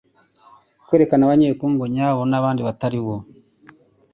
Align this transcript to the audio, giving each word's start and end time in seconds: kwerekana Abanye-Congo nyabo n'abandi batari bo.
kwerekana 0.87 1.23
Abanye-Congo 1.25 1.83
nyabo 1.95 2.21
n'abandi 2.27 2.61
batari 2.67 2.99
bo. 3.05 3.15